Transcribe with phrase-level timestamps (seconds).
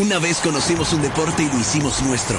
[0.00, 2.38] Una vez conocimos un deporte y lo hicimos nuestro.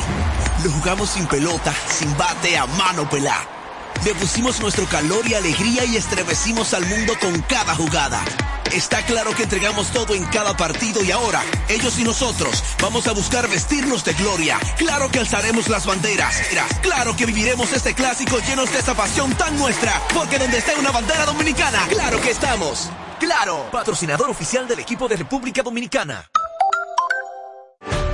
[0.64, 3.61] Lo jugamos sin pelota, sin bate, a mano pelada.
[4.04, 8.24] Le pusimos nuestro calor y alegría y estremecimos al mundo con cada jugada.
[8.72, 13.12] Está claro que entregamos todo en cada partido y ahora, ellos y nosotros, vamos a
[13.12, 14.58] buscar vestirnos de gloria.
[14.78, 16.42] Claro que alzaremos las banderas.
[16.82, 20.02] Claro que viviremos este clásico llenos de esa pasión tan nuestra.
[20.16, 22.90] Porque donde está una bandera dominicana, claro que estamos.
[23.20, 26.31] Claro, patrocinador oficial del equipo de República Dominicana.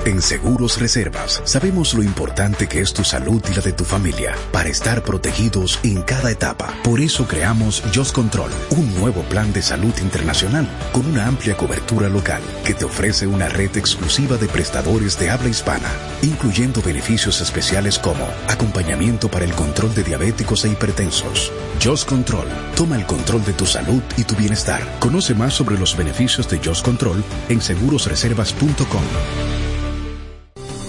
[0.07, 4.35] En Seguros Reservas sabemos lo importante que es tu salud y la de tu familia
[4.53, 6.73] para estar protegidos en cada etapa.
[6.81, 12.07] Por eso creamos Just Control, un nuevo plan de salud internacional con una amplia cobertura
[12.07, 15.89] local que te ofrece una red exclusiva de prestadores de habla hispana,
[16.21, 21.51] incluyendo beneficios especiales como acompañamiento para el control de diabéticos e hipertensos.
[21.83, 22.47] Just Control,
[22.77, 24.81] toma el control de tu salud y tu bienestar.
[25.01, 29.56] Conoce más sobre los beneficios de Just Control en segurosreservas.com.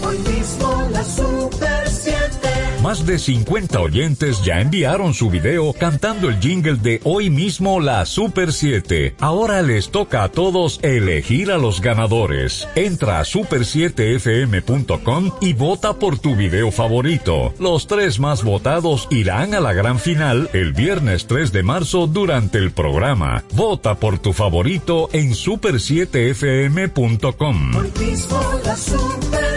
[0.02, 2.38] Hoy mismo la Super 7.
[2.82, 8.06] Más de 50 oyentes ya enviaron su video cantando el jingle de hoy mismo la
[8.06, 9.16] Super 7.
[9.18, 12.68] Ahora les toca a todos elegir a los ganadores.
[12.76, 17.52] Entra a super7fm.com y vota por tu video favorito.
[17.58, 22.58] Los tres más votados irán a la gran final el viernes 3 de marzo durante
[22.58, 23.42] el programa.
[23.54, 27.76] Vota por tu favorito en super7fm.com.
[27.76, 29.47] Hoy mismo la Super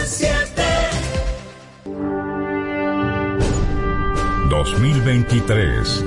[4.52, 6.04] 2023.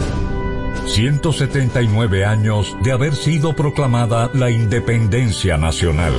[0.86, 6.14] 179 años de haber sido proclamada la independencia nacional.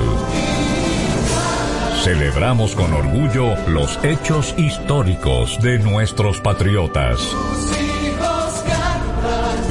[2.03, 7.21] Celebramos con orgullo los hechos históricos de nuestros patriotas.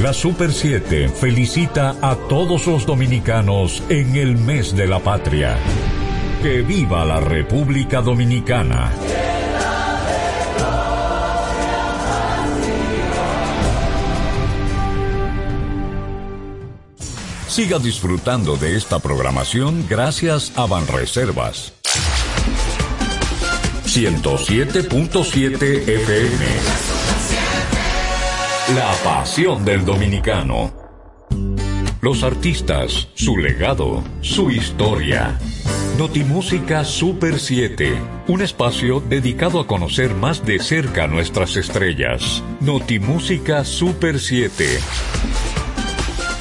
[0.00, 5.58] La Super 7 felicita a todos los dominicanos en el mes de la patria.
[6.42, 9.35] Que viva la República Dominicana.
[17.56, 21.72] Siga disfrutando de esta programación gracias a Banreservas.
[23.86, 26.44] 107.7 FM.
[28.74, 30.70] La pasión del dominicano.
[32.02, 35.38] Los artistas, su legado, su historia.
[35.96, 37.98] Notimúsica Super 7,
[38.28, 42.42] un espacio dedicado a conocer más de cerca nuestras estrellas.
[42.60, 44.78] Notimúsica Super 7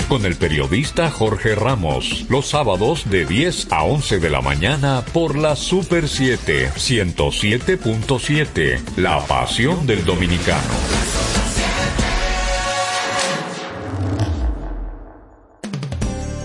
[0.07, 5.37] con el periodista Jorge Ramos, los sábados de 10 a 11 de la mañana por
[5.37, 10.61] la Super 7, 107.7, La Pasión del Dominicano.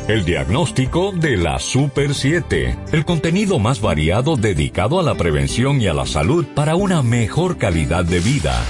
[0.09, 5.87] El diagnóstico de la Super 7, el contenido más variado dedicado a la prevención y
[5.87, 8.65] a la salud para una mejor calidad de vida.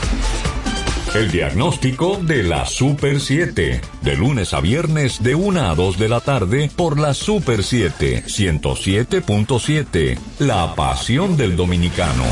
[1.14, 3.80] El diagnóstico de la Super 7.
[4.00, 8.22] De lunes a viernes de 1 a 2 de la tarde por la Super 7.
[8.26, 10.16] 107.7.
[10.38, 12.22] La pasión del dominicano.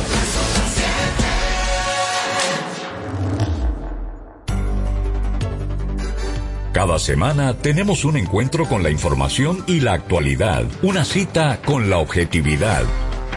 [6.72, 10.64] Cada semana tenemos un encuentro con la información y la actualidad.
[10.82, 12.84] Una cita con la objetividad.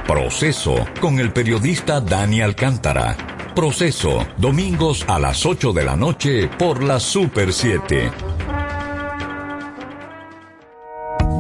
[0.06, 3.31] Proceso con el periodista Dani Alcántara.
[3.56, 8.10] Proceso, domingos a las 8 de la noche por la Super 7.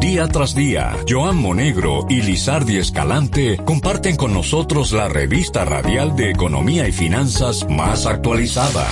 [0.01, 6.31] Día tras día, Joan Monegro y Lizardi Escalante comparten con nosotros la revista radial de
[6.31, 8.87] economía y finanzas más actualizada.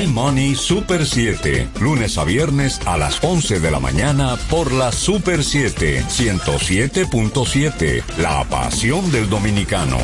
[0.00, 5.42] iMoney Super 7, lunes a viernes a las 11 de la mañana por la Super
[5.42, 9.98] 7, 107.7, la pasión del dominicano.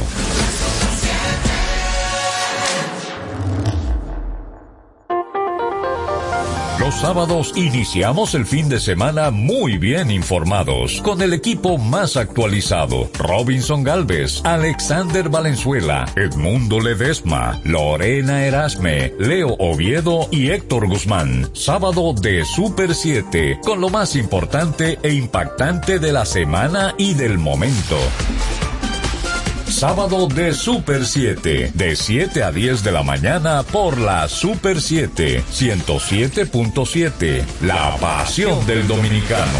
[6.85, 13.09] Los sábados iniciamos el fin de semana muy bien informados, con el equipo más actualizado.
[13.19, 21.49] Robinson Galvez, Alexander Valenzuela, Edmundo Ledesma, Lorena Erasme, Leo Oviedo y Héctor Guzmán.
[21.55, 27.39] Sábado de Super 7, con lo más importante e impactante de la semana y del
[27.39, 27.97] momento.
[29.75, 35.43] Sábado de Super 7, de 7 a 10 de la mañana por la Super 7,
[35.51, 39.59] 107.7, la pasión del dominicano.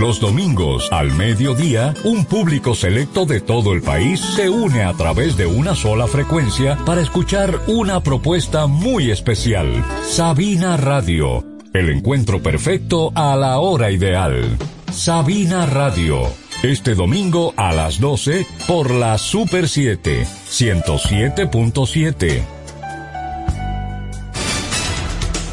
[0.00, 5.36] Los domingos al mediodía, un público selecto de todo el país se une a través
[5.36, 9.84] de una sola frecuencia para escuchar una propuesta muy especial.
[10.02, 14.56] Sabina Radio, el encuentro perfecto a la hora ideal.
[14.92, 16.22] Sabina Radio,
[16.62, 22.42] este domingo a las 12 por la Super 7, 107.7.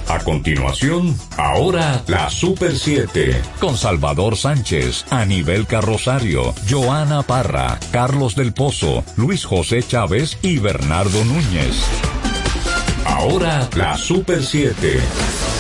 [0.10, 8.54] A continuación, ahora la Super 7, con Salvador Sánchez, Anibel Carrosario, Joana Parra, Carlos del
[8.54, 11.76] Pozo, Luis José Chávez y Bernardo Núñez.
[13.06, 15.57] Ahora la Super 7.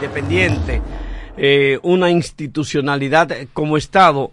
[0.00, 0.80] Independiente,
[1.36, 4.32] eh, una institucionalidad como Estado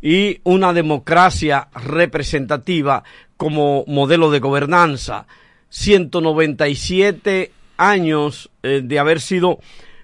[0.00, 3.02] y una democracia representativa
[3.36, 5.26] como modelo de gobernanza.
[5.70, 9.58] 197 años eh, de haber sido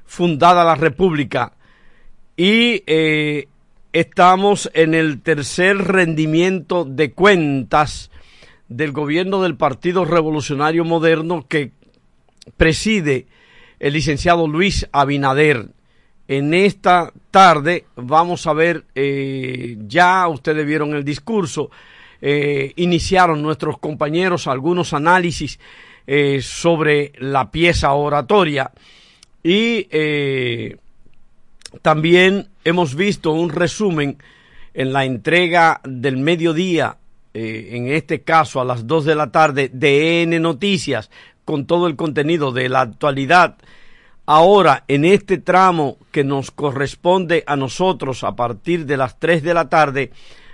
[0.05, 1.53] fundada la República.
[2.37, 3.47] Y eh,
[3.93, 8.11] estamos en el tercer rendimiento de cuentas
[8.69, 11.71] del gobierno del Partido Revolucionario Moderno que
[12.57, 13.29] preside
[13.79, 15.69] el licenciado Luis Abinader.
[16.27, 21.71] En esta tarde vamos a ver, eh, ya ustedes vieron el discurso,
[22.23, 25.59] eh, iniciaron nuestros compañeros algunos análisis
[26.07, 28.71] eh, sobre la pieza oratoria
[29.43, 29.87] y
[31.83, 34.17] también hemos visto un resumen
[34.73, 36.97] en la entrega del mediodía,
[37.35, 41.11] en este caso a las 2 de la tarde, de N Noticias,
[41.45, 43.57] con todo el contenido de la actualidad.
[44.27, 49.55] Ahora, en este tramo que nos corresponde a nosotros a partir de las 3 de
[49.55, 50.13] la tarde,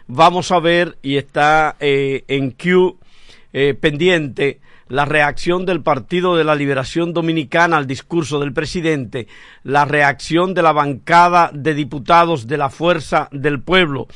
[0.08, 2.98] vamos a ver y está eh, en Q
[3.52, 9.28] eh, pendiente la reacción del Partido de la Liberación Dominicana al discurso del presidente,
[9.62, 14.08] la reacción de la bancada de diputados de la Fuerza del Pueblo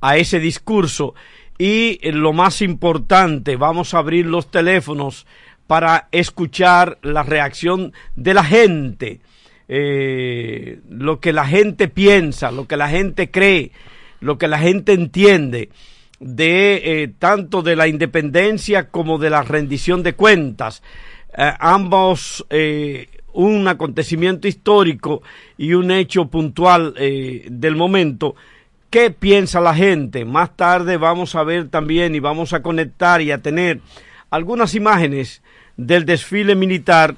[0.00, 1.14] a ese discurso
[1.58, 5.26] y eh, lo más importante, vamos a abrir los teléfonos
[5.72, 9.20] para escuchar la reacción de la gente,
[9.68, 13.72] eh, lo que la gente piensa, lo que la gente cree,
[14.20, 15.70] lo que la gente entiende
[16.20, 20.82] de eh, tanto de la independencia como de la rendición de cuentas.
[21.38, 22.46] Eh, ambos
[23.32, 25.22] un acontecimiento histórico
[25.56, 28.34] y un hecho puntual del momento.
[28.90, 30.26] ¿Qué piensa la gente?
[30.26, 33.80] Más tarde vamos a ver también y vamos a conectar y a tener
[34.28, 35.40] algunas imágenes
[35.86, 37.14] del desfile militar